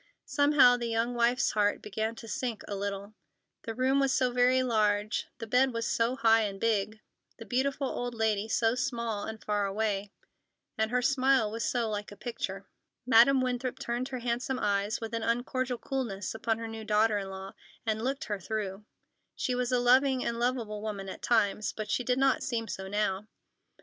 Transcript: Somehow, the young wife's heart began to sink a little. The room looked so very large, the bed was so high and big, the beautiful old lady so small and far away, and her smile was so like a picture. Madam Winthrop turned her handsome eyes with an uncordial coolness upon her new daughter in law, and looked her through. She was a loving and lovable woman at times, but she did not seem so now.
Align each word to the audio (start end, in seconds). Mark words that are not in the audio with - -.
Somehow, 0.25 0.77
the 0.77 0.87
young 0.87 1.13
wife's 1.13 1.51
heart 1.51 1.79
began 1.79 2.15
to 2.15 2.27
sink 2.27 2.63
a 2.67 2.75
little. 2.75 3.13
The 3.65 3.75
room 3.75 3.99
looked 3.99 4.09
so 4.09 4.31
very 4.31 4.63
large, 4.63 5.27
the 5.37 5.45
bed 5.45 5.73
was 5.73 5.85
so 5.85 6.15
high 6.15 6.41
and 6.41 6.59
big, 6.59 7.01
the 7.37 7.45
beautiful 7.45 7.85
old 7.87 8.15
lady 8.15 8.47
so 8.47 8.73
small 8.73 9.25
and 9.25 9.39
far 9.43 9.67
away, 9.67 10.11
and 10.75 10.89
her 10.89 11.03
smile 11.03 11.51
was 11.51 11.63
so 11.63 11.87
like 11.87 12.11
a 12.11 12.15
picture. 12.17 12.65
Madam 13.05 13.41
Winthrop 13.41 13.77
turned 13.77 14.07
her 14.07 14.17
handsome 14.17 14.57
eyes 14.57 14.99
with 14.99 15.13
an 15.13 15.21
uncordial 15.21 15.77
coolness 15.77 16.33
upon 16.33 16.57
her 16.57 16.67
new 16.67 16.83
daughter 16.83 17.19
in 17.19 17.29
law, 17.29 17.53
and 17.85 18.01
looked 18.03 18.23
her 18.23 18.39
through. 18.39 18.83
She 19.35 19.53
was 19.53 19.71
a 19.71 19.77
loving 19.77 20.25
and 20.25 20.39
lovable 20.39 20.81
woman 20.81 21.09
at 21.09 21.21
times, 21.21 21.73
but 21.73 21.91
she 21.91 22.03
did 22.03 22.17
not 22.17 22.41
seem 22.41 22.67
so 22.67 22.87
now. 22.87 23.27